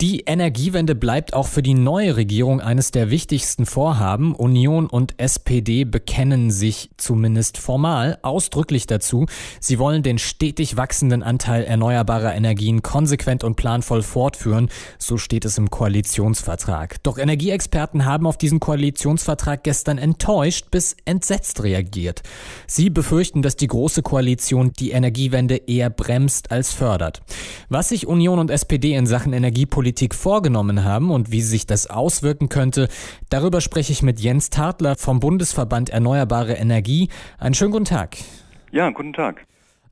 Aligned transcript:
Die 0.00 0.20
Energiewende 0.26 0.94
bleibt 0.94 1.34
auch 1.34 1.48
für 1.48 1.60
die 1.60 1.74
neue 1.74 2.14
Regierung 2.14 2.60
eines 2.60 2.92
der 2.92 3.10
wichtigsten 3.10 3.66
Vorhaben. 3.66 4.32
Union 4.32 4.86
und 4.86 5.18
SPD 5.18 5.82
bekennen 5.82 6.52
sich 6.52 6.90
zumindest 6.96 7.58
formal 7.58 8.16
ausdrücklich 8.22 8.86
dazu. 8.86 9.26
Sie 9.58 9.80
wollen 9.80 10.04
den 10.04 10.18
stetig 10.18 10.76
wachsenden 10.76 11.24
Anteil 11.24 11.64
erneuerbarer 11.64 12.32
Energien 12.32 12.80
konsequent 12.80 13.42
und 13.42 13.56
planvoll 13.56 14.02
fortführen. 14.02 14.68
So 14.98 15.16
steht 15.16 15.44
es 15.44 15.58
im 15.58 15.68
Koalitionsvertrag. 15.68 17.02
Doch 17.02 17.18
Energieexperten 17.18 18.04
haben 18.04 18.28
auf 18.28 18.38
diesen 18.38 18.60
Koalitionsvertrag 18.60 19.64
gestern 19.64 19.98
enttäuscht 19.98 20.70
bis 20.70 20.94
entsetzt 21.06 21.64
reagiert. 21.64 22.22
Sie 22.68 22.88
befürchten, 22.88 23.42
dass 23.42 23.56
die 23.56 23.66
Große 23.66 24.02
Koalition 24.02 24.72
die 24.78 24.92
Energiewende 24.92 25.56
eher 25.56 25.90
bremst 25.90 26.52
als 26.52 26.72
fördert. 26.72 27.20
Was 27.68 27.88
sich 27.88 28.06
Union 28.06 28.38
und 28.38 28.52
SPD 28.52 28.94
in 28.94 29.04
Sachen 29.04 29.32
Energiepolitik 29.32 29.87
Politik 29.88 30.14
vorgenommen 30.14 30.84
haben 30.84 31.10
und 31.10 31.32
wie 31.32 31.40
sich 31.40 31.64
das 31.64 31.88
auswirken 31.88 32.50
könnte, 32.50 32.88
darüber 33.30 33.62
spreche 33.62 33.90
ich 33.90 34.02
mit 34.02 34.20
Jens 34.20 34.50
Tartler 34.50 34.96
vom 34.96 35.18
Bundesverband 35.18 35.88
Erneuerbare 35.88 36.52
Energie. 36.52 37.08
Einen 37.38 37.54
schönen 37.54 37.72
guten 37.72 37.86
Tag. 37.86 38.18
Ja, 38.70 38.90
guten 38.90 39.14
Tag. 39.14 39.47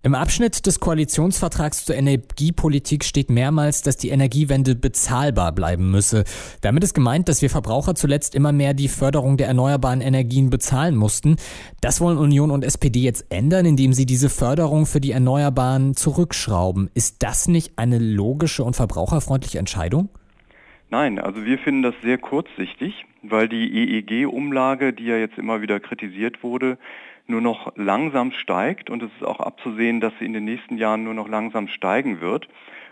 Im 0.07 0.15
Abschnitt 0.15 0.67
des 0.67 0.79
Koalitionsvertrags 0.79 1.85
zur 1.85 1.97
Energiepolitik 1.97 3.03
steht 3.03 3.29
mehrmals, 3.29 3.83
dass 3.83 3.97
die 3.97 4.11
Energiewende 4.11 4.77
bezahlbar 4.77 5.51
bleiben 5.51 5.91
müsse. 5.91 6.23
Damit 6.61 6.85
ist 6.85 6.95
gemeint, 6.95 7.29
dass 7.29 7.43
wir 7.43 7.51
Verbraucher 7.51 7.97
zuletzt 7.97 8.37
immer 8.37 8.53
mehr 8.53 8.73
die 8.73 8.87
Förderung 8.87 9.37
der 9.37 9.49
erneuerbaren 9.49 10.01
Energien 10.01 10.49
bezahlen 10.49 10.95
mussten. 10.95 11.35
Das 11.81 12.01
wollen 12.01 12.19
Union 12.19 12.53
und 12.53 12.63
SPD 12.63 13.01
jetzt 13.01 13.27
ändern, 13.31 13.67
indem 13.67 13.93
sie 13.93 14.07
diese 14.07 14.29
Förderung 14.29 14.87
für 14.87 15.01
die 15.01 15.11
Erneuerbaren 15.11 15.97
zurückschrauben. 15.97 16.89
Ist 16.95 17.25
das 17.25 17.49
nicht 17.49 17.77
eine 17.77 17.99
logische 17.99 18.63
und 18.63 18.77
verbraucherfreundliche 18.77 19.59
Entscheidung? 19.59 20.09
Nein, 20.89 21.19
also 21.19 21.45
wir 21.45 21.59
finden 21.59 21.83
das 21.83 21.97
sehr 22.05 22.19
kurzsichtig, 22.19 22.95
weil 23.25 23.49
die 23.49 23.99
EEG-Umlage, 23.99 24.93
die 24.93 25.07
ja 25.07 25.17
jetzt 25.17 25.37
immer 25.37 25.63
wieder 25.63 25.81
kritisiert 25.81 26.45
wurde, 26.45 26.79
nur 27.27 27.41
noch 27.41 27.73
langsam 27.77 28.33
steigt 28.33 28.91
und 28.91 29.03
es 29.03 29.11
ist 29.19 29.27
auch 29.27 29.41
abzusehen, 29.41 30.01
dass 30.01 30.13
sie 30.19 30.25
in 30.25 30.33
den 30.33 30.45
nächsten 30.45 30.79
Jahren 30.79 31.05
nur 31.05 31.15
noch 31.15 31.29
langsam 31.29 31.69
steigen 31.69 32.21
wird. 32.21 32.49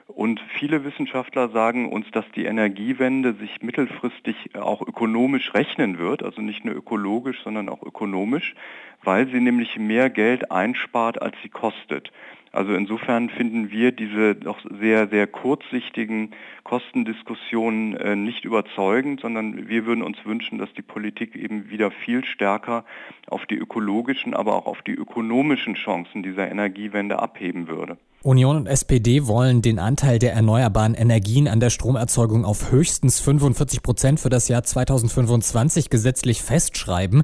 Und 0.07 0.41
viele 0.59 0.85
Wissenschaftler 0.85 1.49
sagen 1.49 1.91
uns, 1.91 2.11
dass 2.11 2.27
die 2.37 2.45
Energiewende 2.45 3.33
sich 3.35 3.63
mittelfristig 3.63 4.55
auch 4.55 4.83
ökonomisch 4.83 5.55
rechnen 5.55 5.99
wird, 5.99 6.23
also 6.23 6.43
nicht 6.43 6.65
nur 6.65 6.75
ökologisch, 6.75 7.43
sondern 7.43 7.71
auch 7.71 7.83
ökonomisch, 7.83 8.55
weil 9.03 9.27
sie 9.29 9.41
nämlich 9.41 9.79
mehr 9.79 10.11
Geld 10.11 10.51
einspart, 10.51 11.23
als 11.23 11.35
sie 11.43 11.49
kostet. 11.49 12.13
Also 12.55 12.73
insofern 12.73 13.31
finden 13.31 13.73
wir 13.73 13.91
diese 13.91 14.37
doch 14.37 14.61
sehr, 14.79 15.09
sehr 15.09 15.27
kurzsichtigen 15.27 16.31
Kostendiskussionen 16.63 17.97
äh, 17.97 18.15
nicht 18.15 18.45
überzeugend, 18.45 19.21
sondern 19.21 19.69
wir 19.69 19.87
würden 19.87 20.05
uns 20.05 20.25
wünschen, 20.25 20.59
dass 20.59 20.73
die 20.73 20.83
Politik 20.83 21.35
eben 21.35 21.69
wieder 21.71 21.91
viel 21.91 22.25
stärker 22.25 22.85
auf 23.27 23.45
die 23.47 23.57
ökologischen, 23.57 24.35
aber 24.35 24.55
auch 24.55 24.67
auf 24.67 24.83
die 24.83 24.95
ökonomischen 24.95 25.75
Chancen 25.75 26.23
dieser 26.23 26.49
Energiewende 26.49 27.19
abheben 27.19 27.67
würde. 27.67 27.99
Union 28.25 28.57
und 28.57 28.67
SPD 28.67 29.27
wollen 29.27 29.61
den 29.61 29.79
Anteil 29.79 30.19
der 30.19 30.33
erneuerbaren 30.33 30.95
Energien 30.95 31.47
an 31.47 31.61
der 31.61 31.69
Stromerzeugung 31.69 32.47
auf 32.47 32.71
höchstens 32.71 33.21
45 33.21 33.83
Prozent 33.83 34.19
für 34.19 34.31
das 34.31 34.49
Jahr 34.49 34.63
2025 34.63 35.91
gesetzlich 35.91 36.43
festschreiben. 36.43 37.23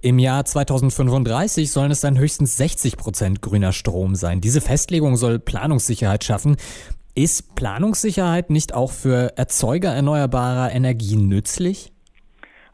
Im 0.00 0.18
Jahr 0.18 0.46
2035 0.46 1.70
sollen 1.70 1.90
es 1.90 2.00
dann 2.00 2.16
höchstens 2.16 2.56
60 2.56 2.96
Prozent 2.96 3.42
grüner 3.42 3.72
Strom 3.72 4.14
sein. 4.14 4.40
Diese 4.40 4.62
Festlegung 4.62 5.18
soll 5.18 5.38
Planungssicherheit 5.38 6.24
schaffen. 6.24 6.56
Ist 7.14 7.54
Planungssicherheit 7.54 8.48
nicht 8.48 8.72
auch 8.72 8.92
für 8.92 9.36
Erzeuger 9.36 9.90
erneuerbarer 9.90 10.72
Energien 10.72 11.28
nützlich? 11.28 11.92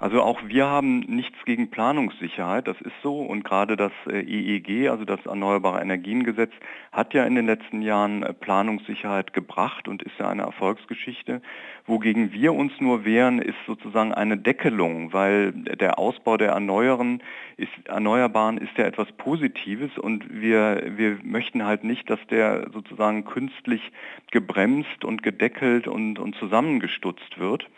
Also 0.04 0.20
auch 0.20 0.38
wir 0.46 0.66
haben 0.66 0.98
nichts 0.98 1.38
gegen 1.46 1.70
Planungssicherheit, 1.70 2.68
das 2.68 2.78
ist 2.82 2.92
so. 3.02 3.22
Und 3.22 3.42
gerade 3.42 3.74
das 3.74 3.90
äh, 4.06 4.20
EEG, 4.20 4.90
also 4.90 5.06
das 5.06 5.24
Erneuerbare 5.24 5.80
Energiengesetz, 5.80 6.52
hat 6.92 7.14
ja 7.14 7.24
in 7.24 7.34
den 7.34 7.46
letzten 7.46 7.80
Jahren 7.80 8.22
äh, 8.22 8.34
Planungssicherheit 8.34 9.32
gebracht 9.32 9.88
und 9.88 10.02
ist 10.02 10.18
ja 10.18 10.28
eine 10.28 10.42
Erfolgsgeschichte. 10.42 11.40
Wogegen 11.86 12.34
wir 12.34 12.52
uns 12.52 12.72
nur 12.80 13.06
wehren, 13.06 13.38
ist 13.38 13.56
sozusagen 13.66 14.12
eine 14.12 14.36
Deckelung, 14.36 15.14
weil 15.14 15.52
der 15.52 15.98
Ausbau 15.98 16.36
der 16.36 16.50
Erneuern 16.50 17.22
ist, 17.56 17.72
Erneuerbaren 17.86 18.58
ist 18.58 18.76
ja 18.76 18.84
etwas 18.84 19.10
Positives 19.12 19.96
und 19.96 20.26
wir, 20.30 20.82
wir 20.98 21.16
möchten 21.22 21.64
halt 21.64 21.82
nicht, 21.82 22.10
dass 22.10 22.20
der 22.28 22.68
sozusagen 22.74 23.24
künstlich 23.24 23.80
gebremst 24.32 25.02
und 25.02 25.22
gedeckelt 25.22 25.88
und, 25.88 26.18
und 26.18 26.34
zusammengestutzt 26.34 27.38
wird. 27.38 27.70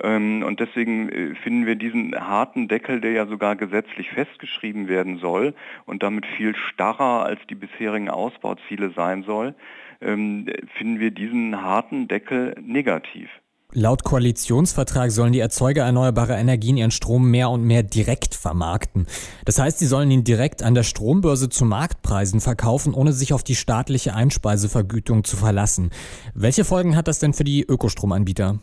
Ähm, 0.00 0.42
und 0.42 0.60
deswegen 0.60 1.08
äh, 1.10 1.34
finden 1.34 1.66
wir 1.66 1.76
diesen 1.76 2.14
harten 2.14 2.68
Deckel, 2.68 3.00
der 3.00 3.12
ja 3.12 3.26
sogar 3.26 3.56
gesetzlich 3.56 4.10
festgeschrieben 4.10 4.88
werden 4.88 5.18
soll 5.18 5.54
und 5.84 6.02
damit 6.02 6.24
viel 6.26 6.54
starrer 6.56 7.24
als 7.24 7.40
die 7.50 7.54
bisherigen 7.54 8.08
Ausbauziele 8.08 8.92
sein 8.96 9.22
soll, 9.24 9.54
ähm, 10.00 10.46
finden 10.76 10.98
wir 10.98 11.10
diesen 11.10 11.62
harten 11.62 12.08
Deckel 12.08 12.54
negativ. 12.60 13.28
Laut 13.74 14.04
Koalitionsvertrag 14.04 15.10
sollen 15.10 15.32
die 15.32 15.38
Erzeuger 15.38 15.84
erneuerbarer 15.84 16.36
Energien 16.36 16.76
ihren 16.76 16.90
Strom 16.90 17.30
mehr 17.30 17.48
und 17.48 17.64
mehr 17.64 17.82
direkt 17.82 18.34
vermarkten. 18.34 19.06
Das 19.46 19.58
heißt, 19.58 19.78
sie 19.78 19.86
sollen 19.86 20.10
ihn 20.10 20.24
direkt 20.24 20.62
an 20.62 20.74
der 20.74 20.82
Strombörse 20.82 21.48
zu 21.48 21.64
Marktpreisen 21.64 22.42
verkaufen, 22.42 22.92
ohne 22.92 23.14
sich 23.14 23.32
auf 23.32 23.42
die 23.42 23.54
staatliche 23.54 24.14
Einspeisevergütung 24.14 25.24
zu 25.24 25.38
verlassen. 25.38 25.88
Welche 26.34 26.66
Folgen 26.66 26.96
hat 26.96 27.08
das 27.08 27.18
denn 27.18 27.32
für 27.32 27.44
die 27.44 27.62
Ökostromanbieter? 27.62 28.58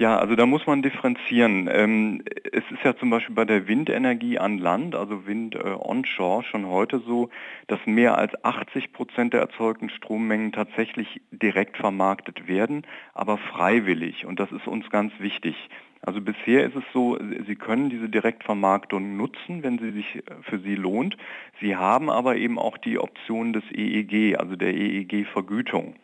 Ja, 0.00 0.16
also 0.16 0.34
da 0.34 0.46
muss 0.46 0.66
man 0.66 0.80
differenzieren. 0.80 1.68
Ähm, 1.70 2.22
es 2.52 2.64
ist 2.70 2.82
ja 2.84 2.96
zum 2.96 3.10
Beispiel 3.10 3.34
bei 3.34 3.44
der 3.44 3.68
Windenergie 3.68 4.38
an 4.38 4.56
Land, 4.56 4.94
also 4.94 5.26
Wind 5.26 5.54
äh, 5.56 5.58
onshore, 5.78 6.42
schon 6.42 6.66
heute 6.66 7.00
so, 7.00 7.28
dass 7.66 7.80
mehr 7.84 8.16
als 8.16 8.32
80 8.42 8.94
Prozent 8.94 9.34
der 9.34 9.42
erzeugten 9.42 9.90
Strommengen 9.90 10.52
tatsächlich 10.52 11.20
direkt 11.30 11.76
vermarktet 11.76 12.48
werden, 12.48 12.86
aber 13.12 13.36
freiwillig. 13.36 14.24
Und 14.24 14.40
das 14.40 14.50
ist 14.52 14.66
uns 14.66 14.88
ganz 14.88 15.12
wichtig. 15.18 15.68
Also 16.00 16.22
bisher 16.22 16.64
ist 16.64 16.76
es 16.76 16.84
so, 16.94 17.18
Sie 17.46 17.56
können 17.56 17.90
diese 17.90 18.08
Direktvermarktung 18.08 19.18
nutzen, 19.18 19.62
wenn 19.62 19.78
sie 19.78 19.90
sich 19.90 20.22
für 20.48 20.60
Sie 20.60 20.76
lohnt. 20.76 21.18
Sie 21.60 21.76
haben 21.76 22.08
aber 22.08 22.36
eben 22.36 22.58
auch 22.58 22.78
die 22.78 22.98
Option 22.98 23.52
des 23.52 23.64
EEG, 23.70 24.38
also 24.38 24.56
der 24.56 24.72
EEG-Vergütung. 24.72 25.96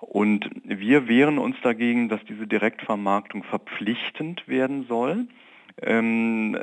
Und 0.00 0.48
wir 0.64 1.08
wehren 1.08 1.38
uns 1.38 1.56
dagegen, 1.62 2.08
dass 2.08 2.24
diese 2.24 2.46
Direktvermarktung 2.46 3.42
verpflichtend 3.42 4.46
werden 4.46 4.86
soll, 4.86 5.26
ähm, 5.82 6.56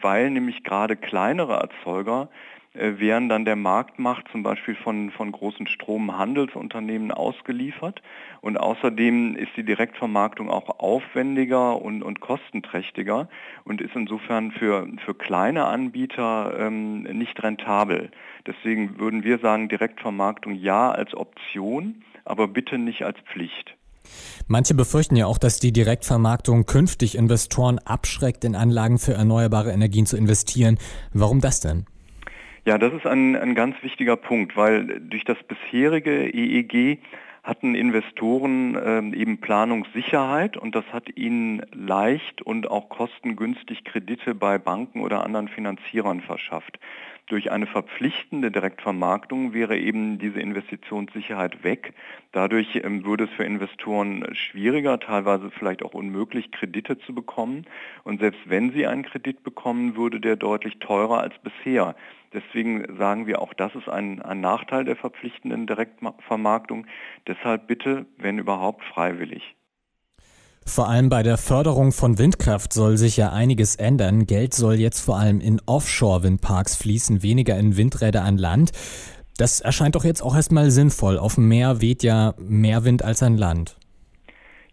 weil 0.00 0.30
nämlich 0.30 0.64
gerade 0.64 0.96
kleinere 0.96 1.54
Erzeuger 1.54 2.28
wären 2.74 3.28
dann 3.28 3.44
der 3.44 3.56
Marktmacht 3.56 4.26
zum 4.30 4.42
Beispiel 4.42 4.74
von, 4.76 5.10
von 5.10 5.32
großen 5.32 5.66
Stromhandelsunternehmen 5.66 7.10
ausgeliefert. 7.10 8.02
Und 8.40 8.58
außerdem 8.58 9.36
ist 9.36 9.50
die 9.56 9.64
Direktvermarktung 9.64 10.50
auch 10.50 10.78
aufwendiger 10.78 11.80
und, 11.80 12.02
und 12.02 12.20
kostenträchtiger 12.20 13.28
und 13.64 13.80
ist 13.80 13.96
insofern 13.96 14.52
für, 14.52 14.86
für 15.04 15.14
kleine 15.14 15.64
Anbieter 15.64 16.54
ähm, 16.58 17.02
nicht 17.02 17.42
rentabel. 17.42 18.10
Deswegen 18.46 18.98
würden 18.98 19.24
wir 19.24 19.38
sagen, 19.38 19.68
Direktvermarktung 19.68 20.54
ja 20.54 20.90
als 20.90 21.14
Option, 21.14 22.02
aber 22.24 22.48
bitte 22.48 22.78
nicht 22.78 23.02
als 23.02 23.18
Pflicht. 23.32 23.74
Manche 24.46 24.74
befürchten 24.74 25.16
ja 25.16 25.26
auch, 25.26 25.38
dass 25.38 25.58
die 25.58 25.72
Direktvermarktung 25.72 26.64
künftig 26.64 27.16
Investoren 27.16 27.78
abschreckt, 27.78 28.44
in 28.44 28.54
Anlagen 28.54 28.98
für 28.98 29.12
erneuerbare 29.12 29.72
Energien 29.72 30.06
zu 30.06 30.16
investieren. 30.16 30.78
Warum 31.12 31.40
das 31.40 31.60
denn? 31.60 31.86
Ja, 32.68 32.76
das 32.76 32.92
ist 32.92 33.06
ein, 33.06 33.34
ein 33.34 33.54
ganz 33.54 33.82
wichtiger 33.82 34.16
Punkt, 34.16 34.54
weil 34.54 35.00
durch 35.00 35.24
das 35.24 35.38
bisherige 35.44 36.28
EEG 36.28 36.98
hatten 37.42 37.74
Investoren 37.74 38.74
äh, 38.74 39.16
eben 39.16 39.40
Planungssicherheit 39.40 40.58
und 40.58 40.74
das 40.74 40.84
hat 40.92 41.16
ihnen 41.16 41.62
leicht 41.72 42.42
und 42.42 42.70
auch 42.70 42.90
kostengünstig 42.90 43.84
Kredite 43.84 44.34
bei 44.34 44.58
Banken 44.58 45.00
oder 45.00 45.24
anderen 45.24 45.48
Finanzierern 45.48 46.20
verschafft. 46.20 46.78
Durch 47.28 47.52
eine 47.52 47.66
verpflichtende 47.66 48.50
Direktvermarktung 48.50 49.52
wäre 49.52 49.76
eben 49.76 50.18
diese 50.18 50.40
Investitionssicherheit 50.40 51.62
weg. 51.62 51.92
Dadurch 52.32 52.80
ähm, 52.82 53.04
würde 53.04 53.24
es 53.24 53.30
für 53.30 53.44
Investoren 53.44 54.26
schwieriger, 54.34 54.98
teilweise 54.98 55.50
vielleicht 55.50 55.82
auch 55.82 55.92
unmöglich, 55.92 56.50
Kredite 56.52 56.98
zu 56.98 57.14
bekommen. 57.14 57.66
Und 58.02 58.20
selbst 58.20 58.40
wenn 58.46 58.72
sie 58.72 58.86
einen 58.86 59.02
Kredit 59.02 59.42
bekommen, 59.42 59.94
würde 59.94 60.20
der 60.20 60.36
deutlich 60.36 60.78
teurer 60.78 61.20
als 61.20 61.34
bisher. 61.40 61.94
Deswegen 62.32 62.96
sagen 62.96 63.26
wir 63.26 63.42
auch, 63.42 63.52
das 63.52 63.74
ist 63.74 63.90
ein, 63.90 64.22
ein 64.22 64.40
Nachteil 64.40 64.84
der 64.84 64.96
verpflichtenden 64.96 65.66
Direktvermarktung. 65.66 66.86
Deshalb 67.26 67.66
bitte, 67.66 68.06
wenn 68.16 68.38
überhaupt, 68.38 68.84
freiwillig. 68.84 69.54
Vor 70.68 70.86
allem 70.86 71.08
bei 71.08 71.22
der 71.22 71.38
Förderung 71.38 71.92
von 71.92 72.18
Windkraft 72.18 72.74
soll 72.74 72.98
sich 72.98 73.16
ja 73.16 73.32
einiges 73.32 73.74
ändern. 73.74 74.26
Geld 74.26 74.52
soll 74.52 74.74
jetzt 74.74 75.00
vor 75.00 75.16
allem 75.16 75.40
in 75.40 75.62
Offshore-Windparks 75.64 76.76
fließen, 76.76 77.22
weniger 77.22 77.58
in 77.58 77.78
Windräder 77.78 78.22
an 78.22 78.36
Land. 78.36 78.72
Das 79.38 79.60
erscheint 79.60 79.94
doch 79.94 80.04
jetzt 80.04 80.22
auch 80.22 80.36
erstmal 80.36 80.70
sinnvoll. 80.70 81.18
Auf 81.18 81.36
dem 81.36 81.48
Meer 81.48 81.80
weht 81.80 82.02
ja 82.02 82.34
mehr 82.38 82.84
Wind 82.84 83.02
als 83.02 83.22
an 83.22 83.38
Land. 83.38 83.78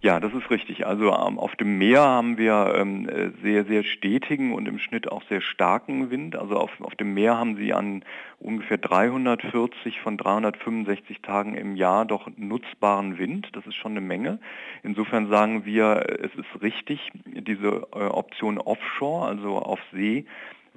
Ja, 0.05 0.19
das 0.19 0.35
ist 0.35 0.51
richtig. 0.51 0.85
Also 0.85 1.05
ähm, 1.05 1.39
auf 1.39 1.55
dem 1.55 1.79
Meer 1.79 2.01
haben 2.01 2.37
wir 2.37 2.75
ähm, 2.77 3.09
äh, 3.09 3.31
sehr, 3.41 3.65
sehr 3.65 3.83
stetigen 3.83 4.53
und 4.53 4.67
im 4.67 4.77
Schnitt 4.77 5.11
auch 5.11 5.23
sehr 5.29 5.41
starken 5.41 6.11
Wind. 6.11 6.35
Also 6.35 6.57
auf, 6.57 6.69
auf 6.79 6.93
dem 6.93 7.15
Meer 7.15 7.39
haben 7.39 7.55
Sie 7.55 7.73
an 7.73 8.03
ungefähr 8.37 8.77
340 8.77 9.99
von 10.01 10.17
365 10.17 11.23
Tagen 11.23 11.55
im 11.55 11.75
Jahr 11.75 12.05
doch 12.05 12.29
nutzbaren 12.37 13.17
Wind. 13.17 13.49
Das 13.53 13.65
ist 13.65 13.73
schon 13.73 13.93
eine 13.93 14.01
Menge. 14.01 14.37
Insofern 14.83 15.27
sagen 15.27 15.65
wir, 15.65 16.05
es 16.21 16.35
ist 16.35 16.61
richtig, 16.61 16.99
diese 17.25 17.87
äh, 17.95 18.05
Option 18.05 18.59
Offshore, 18.59 19.27
also 19.27 19.57
auf 19.57 19.79
See, 19.91 20.27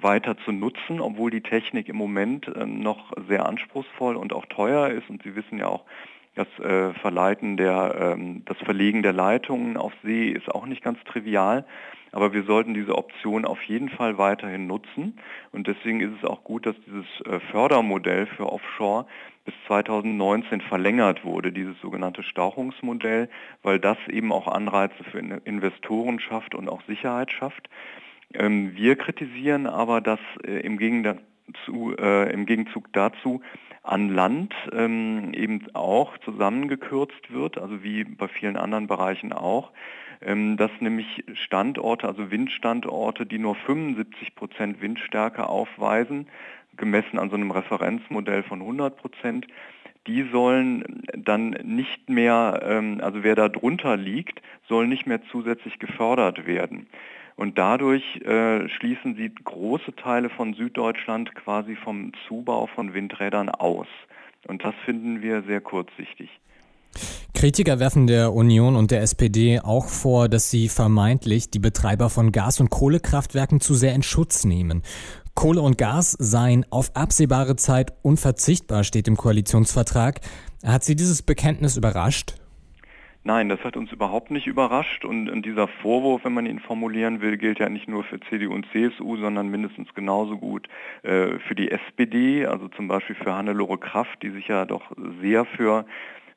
weiter 0.01 0.37
zu 0.45 0.51
nutzen, 0.51 0.99
obwohl 0.99 1.31
die 1.31 1.41
Technik 1.41 1.89
im 1.89 1.95
Moment 1.95 2.47
äh, 2.47 2.65
noch 2.65 3.11
sehr 3.27 3.45
anspruchsvoll 3.45 4.15
und 4.15 4.33
auch 4.33 4.45
teuer 4.45 4.89
ist. 4.89 5.09
Und 5.09 5.23
Sie 5.23 5.35
wissen 5.35 5.57
ja 5.57 5.67
auch, 5.67 5.85
das 6.35 6.47
äh, 6.59 6.93
Verleiten 7.01 7.57
der, 7.57 8.13
ähm, 8.13 8.43
das 8.45 8.57
Verlegen 8.59 9.03
der 9.03 9.13
Leitungen 9.13 9.77
auf 9.77 9.91
See 10.03 10.29
ist 10.29 10.49
auch 10.49 10.65
nicht 10.65 10.83
ganz 10.83 10.97
trivial. 11.03 11.65
Aber 12.11 12.33
wir 12.33 12.43
sollten 12.43 12.73
diese 12.73 12.97
Option 12.97 13.45
auf 13.45 13.61
jeden 13.63 13.89
Fall 13.89 14.17
weiterhin 14.17 14.65
nutzen. 14.65 15.19
Und 15.51 15.67
deswegen 15.67 15.99
ist 16.01 16.13
es 16.17 16.27
auch 16.27 16.43
gut, 16.43 16.65
dass 16.65 16.75
dieses 16.85 17.05
äh, 17.25 17.39
Fördermodell 17.51 18.25
für 18.25 18.51
Offshore 18.51 19.05
bis 19.45 19.53
2019 19.67 20.61
verlängert 20.61 21.23
wurde, 21.23 21.51
dieses 21.51 21.79
sogenannte 21.81 22.23
Stauchungsmodell, 22.23 23.29
weil 23.61 23.79
das 23.79 23.97
eben 24.07 24.31
auch 24.31 24.47
Anreize 24.47 25.03
für 25.11 25.19
Investoren 25.19 26.19
schafft 26.19 26.55
und 26.55 26.69
auch 26.69 26.81
Sicherheit 26.87 27.31
schafft. 27.31 27.69
Ähm, 28.33 28.75
wir 28.75 28.95
kritisieren 28.95 29.65
aber, 29.65 30.01
dass 30.01 30.19
äh, 30.45 30.59
im, 30.59 30.77
Gegenzug, 30.77 31.99
äh, 31.99 32.31
im 32.31 32.45
Gegenzug 32.45 32.91
dazu 32.93 33.41
an 33.81 34.09
Land 34.09 34.53
ähm, 34.71 35.33
eben 35.33 35.65
auch 35.73 36.17
zusammengekürzt 36.19 37.31
wird, 37.31 37.57
also 37.57 37.83
wie 37.83 38.03
bei 38.03 38.27
vielen 38.27 38.55
anderen 38.55 38.87
Bereichen 38.87 39.33
auch, 39.33 39.71
ähm, 40.21 40.57
dass 40.57 40.69
nämlich 40.79 41.23
Standorte, 41.33 42.07
also 42.07 42.29
Windstandorte, 42.29 43.25
die 43.25 43.39
nur 43.39 43.55
75 43.55 44.35
Prozent 44.35 44.81
Windstärke 44.81 45.47
aufweisen, 45.47 46.27
gemessen 46.77 47.17
an 47.17 47.29
so 47.29 47.35
einem 47.35 47.51
Referenzmodell 47.51 48.43
von 48.43 48.61
100 48.61 48.95
Prozent, 48.95 49.47
die 50.07 50.23
sollen 50.31 51.03
dann 51.13 51.49
nicht 51.63 52.09
mehr, 52.09 52.61
also 53.01 53.21
wer 53.23 53.35
da 53.35 53.49
drunter 53.49 53.97
liegt, 53.97 54.41
soll 54.67 54.87
nicht 54.87 55.05
mehr 55.05 55.21
zusätzlich 55.29 55.77
gefördert 55.77 56.47
werden. 56.47 56.87
Und 57.39 57.57
dadurch 57.57 58.17
äh, 58.17 58.67
schließen 58.67 59.15
sie 59.15 59.33
große 59.33 59.95
Teile 59.95 60.29
von 60.29 60.55
Süddeutschland 60.55 61.33
quasi 61.35 61.77
vom 61.77 62.11
Zubau 62.27 62.67
von 62.67 62.93
Windrädern 62.93 63.47
aus. 63.47 63.87
Und 64.49 64.65
das 64.65 64.75
finden 64.83 65.21
wir 65.21 65.41
sehr 65.43 65.61
kurzsichtig. 65.61 66.29
Kritiker 67.33 67.79
werfen 67.79 68.07
der 68.07 68.33
Union 68.33 68.75
und 68.75 68.91
der 68.91 69.03
SPD 69.03 69.61
auch 69.61 69.87
vor, 69.87 70.27
dass 70.27 70.51
sie 70.51 70.67
vermeintlich 70.67 71.49
die 71.49 71.59
Betreiber 71.59 72.09
von 72.09 72.33
Gas- 72.33 72.59
und 72.59 72.71
Kohlekraftwerken 72.71 73.61
zu 73.61 73.73
sehr 73.73 73.95
in 73.95 74.03
Schutz 74.03 74.43
nehmen. 74.43 74.83
Kohle 75.33 75.61
und 75.61 75.77
Gas 75.77 76.17
seien 76.19 76.65
auf 76.71 76.93
absehbare 76.97 77.55
Zeit 77.55 77.93
unverzichtbar, 78.01 78.83
steht 78.83 79.07
im 79.07 79.15
Koalitionsvertrag. 79.15 80.19
Hat 80.65 80.83
Sie 80.83 80.97
dieses 80.97 81.21
Bekenntnis 81.21 81.77
überrascht? 81.77 82.33
Nein, 83.29 83.47
das 83.47 83.63
hat 83.63 83.77
uns 83.77 83.91
überhaupt 83.91 84.31
nicht 84.31 84.47
überrascht 84.47 85.05
und, 85.05 85.43
dieser 85.43 85.67
Vorwurf, 85.67 86.25
wenn 86.25 86.33
man 86.33 86.47
ihn 86.47 86.57
formulieren 86.57 87.21
will, 87.21 87.37
gilt 87.37 87.59
ja 87.59 87.69
nicht 87.69 87.87
nur 87.87 88.03
für 88.03 88.19
CDU 88.21 88.51
und 88.51 88.65
CSU, 88.71 89.17
sondern 89.17 89.49
mindestens 89.49 89.93
genauso 89.93 90.35
gut 90.35 90.67
äh, 91.03 91.37
für 91.37 91.53
die 91.53 91.69
SPD, 91.69 92.47
also 92.47 92.69
zum 92.69 92.87
Beispiel 92.87 93.15
für 93.15 93.35
Hannelore 93.35 93.77
Kraft, 93.77 94.23
die 94.23 94.31
sich 94.31 94.47
ja 94.47 94.65
doch 94.65 94.81
sehr 95.21 95.45
für 95.45 95.85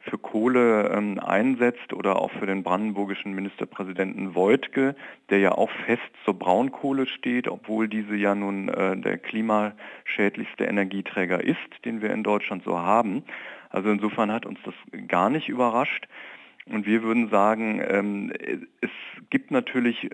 für 0.00 0.18
Kohle 0.18 0.90
ähm, 0.90 1.18
einsetzt 1.18 1.94
oder 1.94 2.16
auch 2.16 2.30
für 2.32 2.44
den 2.44 2.62
brandenburgischen 2.62 3.32
Ministerpräsidenten 3.32 4.34
Voigtke, 4.34 4.94
der 5.30 5.38
ja 5.38 5.52
auch 5.52 5.70
fest 5.86 6.02
zur 6.26 6.38
Braunkohle 6.38 7.06
steht, 7.06 7.48
obwohl 7.48 7.88
diese 7.88 8.16
ja 8.16 8.34
nun 8.34 8.68
äh, 8.68 8.98
der 8.98 9.16
klimaschädlichste 9.16 10.64
Energieträger 10.64 11.42
ist, 11.42 11.56
den 11.86 12.02
wir 12.02 12.10
in 12.12 12.22
Deutschland 12.22 12.64
so 12.64 12.78
haben. 12.78 13.22
Also 13.70 13.88
insofern 13.88 14.30
hat 14.30 14.44
uns 14.44 14.58
das 14.66 14.74
gar 15.08 15.30
nicht 15.30 15.48
überrascht. 15.48 16.06
Und 16.66 16.86
wir 16.86 17.02
würden 17.02 17.28
sagen, 17.28 17.82
ähm, 17.86 18.32
es 18.80 18.90
gibt 19.30 19.50
natürlich 19.50 20.04
äh, 20.04 20.10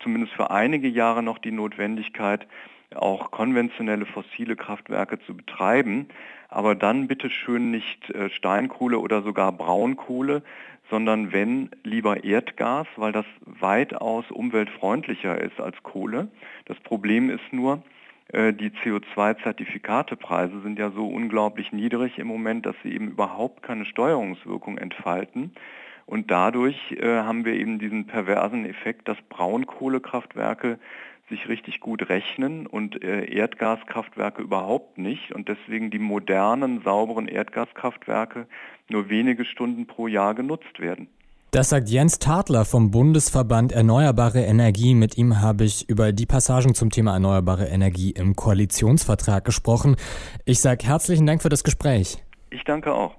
zumindest 0.00 0.32
für 0.34 0.50
einige 0.50 0.88
Jahre 0.88 1.22
noch 1.22 1.38
die 1.38 1.50
Notwendigkeit, 1.50 2.46
auch 2.94 3.30
konventionelle 3.30 4.06
fossile 4.06 4.56
Kraftwerke 4.56 5.18
zu 5.20 5.36
betreiben, 5.36 6.08
aber 6.48 6.74
dann 6.74 7.06
bitte 7.08 7.28
schön 7.28 7.70
nicht 7.70 8.10
äh, 8.10 8.30
Steinkohle 8.30 8.98
oder 8.98 9.22
sogar 9.22 9.52
Braunkohle, 9.52 10.42
sondern 10.90 11.32
wenn 11.32 11.70
lieber 11.84 12.24
Erdgas, 12.24 12.86
weil 12.96 13.12
das 13.12 13.26
weitaus 13.44 14.30
umweltfreundlicher 14.30 15.38
ist 15.38 15.60
als 15.60 15.82
Kohle. 15.82 16.28
Das 16.64 16.78
Problem 16.80 17.28
ist 17.28 17.52
nur, 17.52 17.82
äh, 18.32 18.52
die 18.52 18.70
CO2-Zertifikatepreise 18.70 20.60
sind 20.60 20.78
ja 20.78 20.90
so 20.90 21.06
unglaublich 21.06 21.72
niedrig 21.72 22.18
im 22.18 22.26
Moment, 22.26 22.64
dass 22.64 22.76
sie 22.82 22.92
eben 22.92 23.08
überhaupt 23.08 23.62
keine 23.62 23.84
Steuerungswirkung 23.84 24.78
entfalten. 24.78 25.52
Und 26.08 26.30
dadurch 26.30 26.92
äh, 26.92 27.18
haben 27.18 27.44
wir 27.44 27.52
eben 27.52 27.78
diesen 27.78 28.06
perversen 28.06 28.64
Effekt, 28.64 29.08
dass 29.08 29.18
Braunkohlekraftwerke 29.28 30.78
sich 31.28 31.48
richtig 31.48 31.80
gut 31.80 32.08
rechnen 32.08 32.66
und 32.66 33.04
äh, 33.04 33.26
Erdgaskraftwerke 33.26 34.40
überhaupt 34.40 34.96
nicht 34.96 35.32
und 35.32 35.50
deswegen 35.50 35.90
die 35.90 35.98
modernen, 35.98 36.80
sauberen 36.82 37.28
Erdgaskraftwerke 37.28 38.46
nur 38.88 39.10
wenige 39.10 39.44
Stunden 39.44 39.86
pro 39.86 40.06
Jahr 40.06 40.34
genutzt 40.34 40.80
werden. 40.80 41.08
Das 41.50 41.68
sagt 41.68 41.90
Jens 41.90 42.18
Tadler 42.18 42.64
vom 42.64 42.90
Bundesverband 42.90 43.72
Erneuerbare 43.72 44.40
Energie. 44.40 44.94
Mit 44.94 45.18
ihm 45.18 45.42
habe 45.42 45.64
ich 45.64 45.90
über 45.90 46.12
die 46.12 46.24
Passagen 46.24 46.74
zum 46.74 46.88
Thema 46.88 47.12
erneuerbare 47.12 47.66
Energie 47.66 48.12
im 48.12 48.34
Koalitionsvertrag 48.34 49.44
gesprochen. 49.44 49.96
Ich 50.46 50.60
sage 50.60 50.86
herzlichen 50.86 51.26
Dank 51.26 51.42
für 51.42 51.50
das 51.50 51.64
Gespräch. 51.64 52.16
Ich 52.48 52.64
danke 52.64 52.94
auch. 52.94 53.18